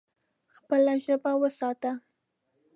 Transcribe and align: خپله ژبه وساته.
خپله 0.55 0.93
ژبه 1.03 1.31
وساته. 1.41 1.91